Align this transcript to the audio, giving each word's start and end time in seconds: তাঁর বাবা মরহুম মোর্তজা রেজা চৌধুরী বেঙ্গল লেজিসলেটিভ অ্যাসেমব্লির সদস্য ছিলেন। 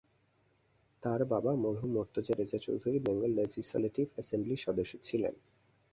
তাঁর 1.03 1.21
বাবা 1.25 1.51
মরহুম 1.55 1.91
মোর্তজা 1.93 2.33
রেজা 2.35 2.59
চৌধুরী 2.61 2.97
বেঙ্গল 2.99 3.31
লেজিসলেটিভ 3.37 4.05
অ্যাসেমব্লির 4.13 4.63
সদস্য 4.65 4.93
ছিলেন। 5.03 5.33